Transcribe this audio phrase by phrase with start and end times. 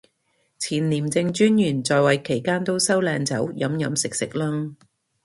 [0.57, 4.73] 前廉政專員在位期間都收靚酒飲飲食食啦